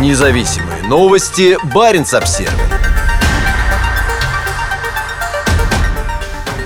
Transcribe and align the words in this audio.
Независимые 0.00 0.82
новости. 0.88 1.56
Барин 1.72 2.02
обсерва 2.02 2.50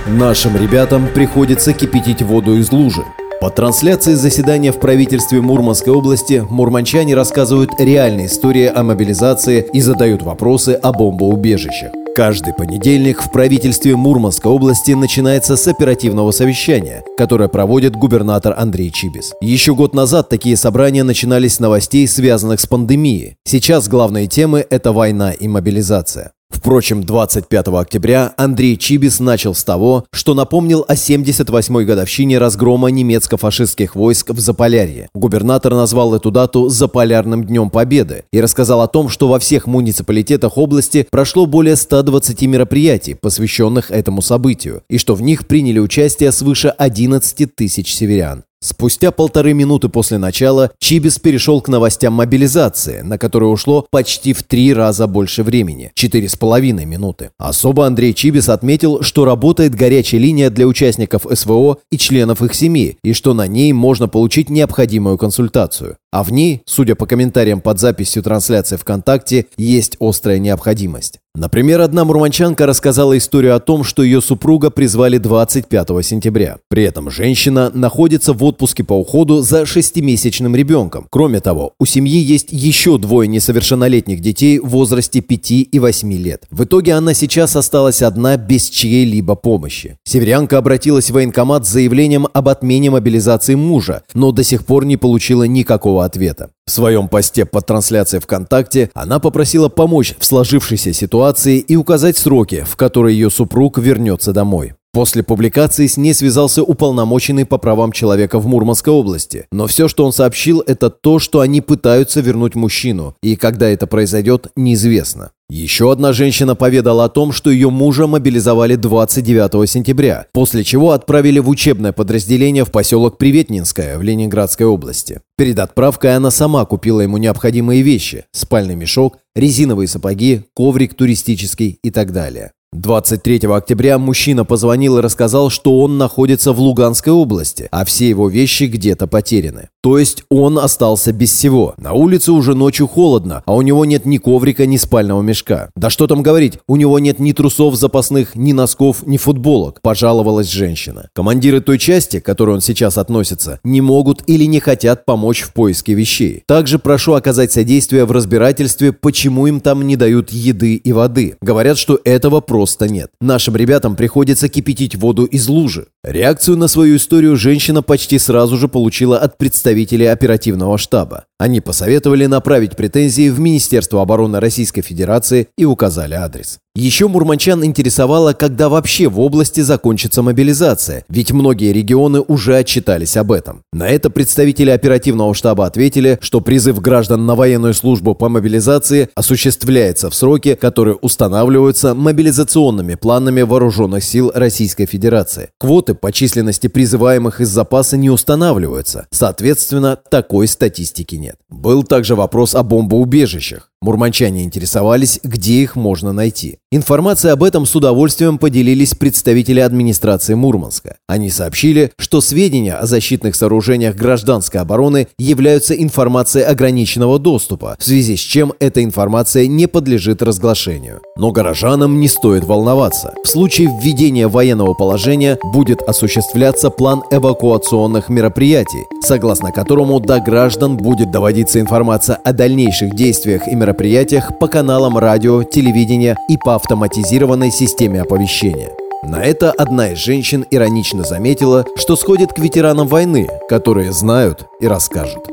Нашим 0.07 0.57
ребятам 0.57 1.07
приходится 1.07 1.73
кипятить 1.73 2.23
воду 2.23 2.57
из 2.57 2.71
лужи. 2.71 3.05
По 3.39 3.51
трансляции 3.51 4.15
заседания 4.15 4.71
в 4.71 4.79
правительстве 4.79 5.41
Мурманской 5.41 5.93
области 5.93 6.43
мурманчане 6.49 7.13
рассказывают 7.13 7.79
реальные 7.79 8.25
истории 8.25 8.65
о 8.65 8.81
мобилизации 8.81 9.61
и 9.73 9.79
задают 9.79 10.23
вопросы 10.23 10.71
о 10.71 10.91
бомбоубежищах. 10.91 11.91
Каждый 12.15 12.53
понедельник 12.53 13.21
в 13.21 13.31
правительстве 13.31 13.95
Мурманской 13.95 14.51
области 14.51 14.91
начинается 14.91 15.55
с 15.55 15.67
оперативного 15.67 16.31
совещания, 16.31 17.03
которое 17.17 17.47
проводит 17.47 17.95
губернатор 17.95 18.53
Андрей 18.57 18.91
Чибис. 18.91 19.33
Еще 19.41 19.73
год 19.75 19.93
назад 19.93 20.27
такие 20.27 20.57
собрания 20.57 21.03
начинались 21.03 21.55
с 21.55 21.59
новостей, 21.59 22.07
связанных 22.07 22.59
с 22.59 22.65
пандемией. 22.65 23.37
Сейчас 23.45 23.87
главные 23.87 24.27
темы– 24.27 24.65
это 24.69 24.91
война 24.91 25.31
и 25.31 25.47
мобилизация. 25.47 26.33
Впрочем, 26.59 27.05
25 27.05 27.67
октября 27.69 28.33
Андрей 28.35 28.75
Чибис 28.75 29.21
начал 29.21 29.55
с 29.55 29.63
того, 29.63 30.03
что 30.11 30.33
напомнил 30.33 30.83
о 30.89 30.95
78-й 30.95 31.85
годовщине 31.85 32.37
разгрома 32.37 32.89
немецко-фашистских 32.89 33.95
войск 33.95 34.31
в 34.31 34.41
Заполярье. 34.41 35.07
Губернатор 35.13 35.73
назвал 35.73 36.13
эту 36.13 36.31
дату 36.31 36.67
«Заполярным 36.67 37.45
днем 37.45 37.69
Победы» 37.69 38.25
и 38.33 38.41
рассказал 38.41 38.81
о 38.81 38.89
том, 38.89 39.07
что 39.07 39.29
во 39.29 39.39
всех 39.39 39.67
муниципалитетах 39.67 40.57
области 40.57 41.07
прошло 41.09 41.45
более 41.45 41.77
120 41.77 42.41
мероприятий, 42.41 43.13
посвященных 43.13 43.89
этому 43.89 44.21
событию, 44.21 44.83
и 44.89 44.97
что 44.97 45.15
в 45.15 45.21
них 45.21 45.47
приняли 45.47 45.79
участие 45.79 46.33
свыше 46.33 46.67
11 46.67 47.55
тысяч 47.55 47.95
северян. 47.95 48.43
Спустя 48.61 49.11
полторы 49.11 49.53
минуты 49.53 49.87
после 49.87 50.17
начала 50.17 50.71
Чибис 50.79 51.17
перешел 51.17 51.61
к 51.61 51.69
новостям 51.69 52.11
мобилизации, 52.13 52.99
на 53.01 53.17
которые 53.17 53.49
ушло 53.49 53.87
почти 53.89 54.33
в 54.33 54.43
три 54.43 54.73
раза 54.73 55.07
больше 55.07 55.43
времени– 55.43 55.93
четыре 55.95 56.27
с 56.27 56.35
половиной 56.35 56.83
минуты. 56.83 57.31
Особо 57.37 57.85
Андрей 57.85 58.13
Чибис 58.13 58.49
отметил, 58.49 59.01
что 59.01 59.23
работает 59.23 59.75
горячая 59.75 60.19
линия 60.19 60.49
для 60.49 60.67
участников 60.67 61.25
СВО 61.31 61.77
и 61.89 61.97
членов 61.97 62.41
их 62.41 62.53
семьи, 62.53 62.97
и 63.01 63.13
что 63.13 63.33
на 63.33 63.47
ней 63.47 63.71
можно 63.71 64.09
получить 64.09 64.49
необходимую 64.49 65.17
консультацию. 65.17 65.95
А 66.11 66.23
в 66.23 66.31
ней, 66.31 66.61
судя 66.65 66.95
по 66.95 67.05
комментариям 67.05 67.61
под 67.61 67.79
записью 67.79 68.23
трансляции 68.23 68.77
ВКонтакте, 68.77 69.45
есть 69.57 69.95
острая 69.99 70.39
необходимость. 70.39 71.19
Например, 71.35 71.79
одна 71.81 72.05
мурманчанка 72.05 72.65
рассказала 72.65 73.15
историю 73.17 73.55
о 73.55 73.59
том, 73.59 73.83
что 73.83 74.01
ее 74.01 74.19
супруга 74.19 74.71
призвали 74.71 75.19
25 75.19 75.87
сентября. 76.03 76.57
При 76.69 76.83
этом 76.83 77.11
женщина 77.11 77.71
находится 77.73 78.33
в 78.33 78.43
отпуске 78.43 78.83
по 78.83 78.93
уходу 78.93 79.41
за 79.41 79.65
шестимесячным 79.65 80.55
ребенком. 80.55 81.07
Кроме 81.09 81.39
того, 81.39 81.73
у 81.79 81.85
семьи 81.85 82.19
есть 82.19 82.47
еще 82.49 82.97
двое 82.97 83.27
несовершеннолетних 83.29 84.21
детей 84.21 84.59
в 84.59 84.69
возрасте 84.69 85.21
5 85.21 85.51
и 85.51 85.79
8 85.79 86.13
лет. 86.13 86.43
В 86.49 86.63
итоге 86.63 86.93
она 86.93 87.13
сейчас 87.13 87.55
осталась 87.55 88.01
одна 88.01 88.35
без 88.35 88.67
чьей-либо 88.67 89.35
помощи. 89.35 89.97
Северянка 90.03 90.57
обратилась 90.57 91.11
в 91.11 91.13
военкомат 91.13 91.65
с 91.65 91.69
заявлением 91.69 92.27
об 92.33 92.49
отмене 92.49 92.89
мобилизации 92.89 93.53
мужа, 93.53 94.01
но 94.15 94.31
до 94.31 94.43
сих 94.43 94.65
пор 94.65 94.83
не 94.85 94.97
получила 94.97 95.43
никакого 95.43 95.98
ответа. 96.05 96.51
В 96.65 96.71
своем 96.71 97.07
посте 97.07 97.45
под 97.45 97.65
трансляцией 97.65 98.21
ВКонтакте 98.21 98.91
она 98.93 99.19
попросила 99.19 99.69
помочь 99.69 100.15
в 100.19 100.25
сложившейся 100.25 100.93
ситуации 100.93 101.59
и 101.59 101.75
указать 101.75 102.17
сроки, 102.17 102.65
в 102.67 102.75
которые 102.75 103.17
ее 103.17 103.29
супруг 103.29 103.77
вернется 103.77 104.33
домой. 104.33 104.73
После 104.91 105.21
публикации 105.21 105.85
с 105.85 105.97
ней 105.97 106.15
связался 106.15 106.63
уполномоченный 106.63 107.45
по 107.45 107.59
правам 107.59 107.91
человека 107.91 108.39
в 108.39 108.47
Мурманской 108.47 108.91
области. 108.91 109.45
Но 109.51 109.67
все, 109.67 109.87
что 109.87 110.03
он 110.03 110.11
сообщил, 110.11 110.63
это 110.65 110.89
то, 110.89 111.19
что 111.19 111.41
они 111.41 111.61
пытаются 111.61 112.21
вернуть 112.21 112.55
мужчину, 112.55 113.15
и 113.21 113.35
когда 113.35 113.69
это 113.69 113.85
произойдет, 113.85 114.47
неизвестно. 114.55 115.31
Еще 115.51 115.91
одна 115.91 116.13
женщина 116.13 116.55
поведала 116.55 117.05
о 117.05 117.09
том, 117.09 117.31
что 117.31 117.49
ее 117.49 117.69
мужа 117.69 118.05
мобилизовали 118.07 118.75
29 118.75 119.69
сентября, 119.69 120.27
после 120.31 120.63
чего 120.63 120.91
отправили 120.91 121.39
в 121.39 121.49
учебное 121.49 121.91
подразделение 121.91 122.65
в 122.65 122.71
поселок 122.71 123.17
Приветнинское 123.17 123.97
в 123.97 124.01
Ленинградской 124.03 124.67
области. 124.67 125.21
Перед 125.37 125.57
отправкой 125.59 126.15
она 126.15 126.29
сама 126.29 126.65
купила 126.65 127.01
ему 127.01 127.17
необходимые 127.17 127.81
вещи– 127.83 128.25
спальный 128.31 128.75
мешок, 128.75 129.17
резиновые 129.35 129.87
сапоги, 129.87 130.43
коврик 130.53 130.93
туристический 130.93 131.79
и 131.83 131.89
так 131.89 132.11
далее. 132.11 132.51
23 132.71 133.47
октября 133.47 133.97
мужчина 133.97 134.45
позвонил 134.45 134.99
и 134.99 135.01
рассказал, 135.01 135.49
что 135.49 135.79
он 135.79 135.97
находится 135.97 136.53
в 136.53 136.59
Луганской 136.59 137.11
области, 137.11 137.67
а 137.71 137.83
все 137.83 138.07
его 138.07 138.29
вещи 138.29 138.65
где-то 138.65 139.07
потеряны. 139.07 139.69
То 139.81 139.97
есть 139.97 140.23
он 140.29 140.59
остался 140.59 141.11
без 141.11 141.31
всего. 141.31 141.73
На 141.77 141.93
улице 141.93 142.31
уже 142.31 142.53
ночью 142.53 142.85
холодно, 142.85 143.41
а 143.47 143.55
у 143.55 143.63
него 143.63 143.85
нет 143.85 144.05
ни 144.05 144.17
коврика, 144.17 144.67
ни 144.67 144.77
спального 144.77 145.23
мешка. 145.23 145.71
Да 145.75 145.89
что 145.89 146.05
там 146.05 146.21
говорить, 146.21 146.59
у 146.67 146.75
него 146.75 146.99
нет 146.99 147.17
ни 147.17 147.31
трусов 147.31 147.75
запасных, 147.75 148.35
ни 148.35 148.53
носков, 148.53 149.03
ни 149.07 149.17
футболок, 149.17 149.81
пожаловалась 149.81 150.51
женщина. 150.51 151.09
Командиры 151.15 151.61
той 151.61 151.79
части, 151.79 152.19
к 152.19 152.25
которой 152.25 152.51
он 152.51 152.61
сейчас 152.61 152.99
относится, 152.99 153.59
не 153.63 153.81
могут 153.81 154.21
или 154.27 154.43
не 154.43 154.59
хотят 154.59 155.05
помочь 155.05 155.41
в 155.41 155.53
поиске 155.53 155.95
вещей. 155.95 156.43
Также 156.45 156.77
прошу 156.77 157.13
оказать 157.13 157.51
содействие 157.51 158.05
в 158.05 158.11
разбирательстве, 158.11 158.93
почему 158.93 159.47
им 159.47 159.59
там 159.59 159.87
не 159.87 159.95
дают 159.95 160.31
еды 160.31 160.75
и 160.75 160.93
воды. 160.93 161.35
Говорят, 161.41 161.79
что 161.79 161.99
этого 162.03 162.41
просто 162.41 162.58
просто 162.59 162.89
нет. 162.89 163.09
Нашим 163.21 163.55
ребятам 163.55 163.95
приходится 163.95 164.49
кипятить 164.49 164.93
воду 164.93 165.23
из 165.23 165.47
лужи. 165.47 165.87
Реакцию 166.05 166.55
на 166.55 166.69
свою 166.69 166.95
историю 166.95 167.35
женщина 167.35 167.81
почти 167.81 168.19
сразу 168.19 168.55
же 168.55 168.69
получила 168.69 169.17
от 169.17 169.37
представителей 169.37 170.05
оперативного 170.05 170.77
штаба. 170.77 171.25
Они 171.37 171.59
посоветовали 171.59 172.25
направить 172.25 172.77
претензии 172.77 173.29
в 173.29 173.41
Министерство 173.41 174.01
обороны 174.01 174.39
Российской 174.39 174.81
Федерации 174.81 175.49
и 175.57 175.65
указали 175.65 176.13
адрес. 176.13 176.59
Еще 176.75 177.09
мурманчан 177.09 177.65
интересовало, 177.65 178.31
когда 178.31 178.69
вообще 178.69 179.09
в 179.09 179.19
области 179.19 179.59
закончится 179.59 180.21
мобилизация, 180.21 181.03
ведь 181.09 181.31
многие 181.31 181.73
регионы 181.73 182.21
уже 182.21 182.55
отчитались 182.55 183.17
об 183.17 183.33
этом. 183.33 183.63
На 183.73 183.89
это 183.89 184.09
представители 184.09 184.69
оперативного 184.69 185.33
штаба 185.33 185.65
ответили, 185.65 186.17
что 186.21 186.39
призыв 186.39 186.79
граждан 186.79 187.25
на 187.25 187.35
военную 187.35 187.73
службу 187.73 188.15
по 188.15 188.29
мобилизации 188.29 189.09
осуществляется 189.13 190.09
в 190.09 190.15
сроки, 190.15 190.55
которые 190.55 190.95
устанавливаются 190.95 191.93
мобилизационными 191.93 192.95
планами 192.95 193.41
вооруженных 193.41 194.03
сил 194.03 194.31
Российской 194.33 194.85
Федерации. 194.85 195.49
Квоты 195.59 195.88
по 195.93 196.11
численности 196.11 196.67
призываемых 196.67 197.41
из 197.41 197.49
запаса 197.49 197.97
не 197.97 198.09
устанавливаются, 198.09 199.07
соответственно, 199.11 199.95
такой 199.95 200.47
статистики 200.47 201.15
нет. 201.15 201.37
Был 201.49 201.83
также 201.83 202.15
вопрос 202.15 202.55
о 202.55 202.63
бомбоубежищах. 202.63 203.68
Мурманчане 203.81 204.43
интересовались, 204.43 205.21
где 205.23 205.61
их 205.61 205.77
можно 205.77 206.11
найти. 206.11 206.57
Информацией 206.69 207.31
об 207.31 207.43
этом 207.43 207.65
с 207.65 207.73
удовольствием 207.77 208.37
поделились 208.37 208.93
представители 208.93 209.61
администрации 209.61 210.33
Мурманска. 210.33 210.97
Они 211.07 211.29
сообщили, 211.29 211.93
что 211.97 212.19
сведения 212.19 212.73
о 212.73 212.85
защитных 212.85 213.35
сооружениях 213.35 213.95
гражданской 213.95 214.59
обороны 214.59 215.07
являются 215.17 215.73
информацией 215.73 216.43
ограниченного 216.43 217.19
доступа, 217.19 217.77
в 217.79 217.83
связи 217.85 218.17
с 218.17 218.19
чем 218.19 218.51
эта 218.59 218.83
информация 218.83 219.47
не 219.47 219.65
подлежит 219.65 220.21
разглашению. 220.21 220.99
Но 221.15 221.31
горожанам 221.31 222.01
не 222.01 222.09
стоит 222.09 222.43
волноваться. 222.43 223.13
В 223.23 223.29
случае 223.29 223.69
введения 223.81 224.27
военного 224.27 224.73
положения 224.73 225.39
будет 225.53 225.81
осуществляться 225.83 226.69
план 226.69 227.03
эвакуационных 227.11 228.09
мероприятий, 228.09 228.83
согласно 229.01 229.53
которому 229.53 230.01
до 230.01 230.19
граждан 230.19 230.75
будет 230.75 231.11
доводиться 231.11 231.61
информация 231.61 232.17
о 232.17 232.33
дальнейших 232.33 232.93
действиях 232.93 233.47
и 233.47 233.51
мероприятиях 233.51 233.68
мероприятиях 233.69 234.39
по 234.39 234.47
каналам 234.47 234.97
радио, 234.97 235.43
телевидения 235.43 236.17
и 236.27 236.37
по 236.37 236.55
автоматизированной 236.55 237.51
системе 237.51 238.01
оповещения. 238.01 238.71
На 239.03 239.23
это 239.23 239.51
одна 239.51 239.89
из 239.89 239.99
женщин 239.99 240.43
иронично 240.49 241.03
заметила, 241.03 241.65
что 241.75 241.95
сходит 241.95 242.33
к 242.33 242.39
ветеранам 242.39 242.87
войны, 242.87 243.27
которые 243.47 243.91
знают 243.91 244.47
и 244.59 244.67
расскажут. 244.67 245.29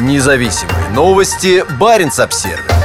Независимые 0.00 0.88
новости. 0.94 1.62
Барин 1.78 2.10
обсервис 2.16 2.81